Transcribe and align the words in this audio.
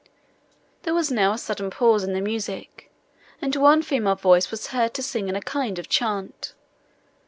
There 0.81 0.95
was 0.95 1.11
now 1.11 1.31
a 1.31 1.37
sudden 1.37 1.69
pause 1.69 2.03
in 2.03 2.13
the 2.13 2.21
music, 2.21 2.91
and 3.39 3.53
then 3.53 3.61
one 3.61 3.83
female 3.83 4.15
voice 4.15 4.49
was 4.49 4.65
heard 4.73 4.95
to 4.95 5.03
sing 5.03 5.29
in 5.29 5.35
a 5.35 5.41
kind 5.43 5.77
of 5.77 5.89
chant. 5.89 6.55